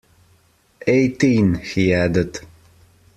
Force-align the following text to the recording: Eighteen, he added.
Eighteen, 0.87 1.59
he 1.59 1.93
added. 1.93 2.39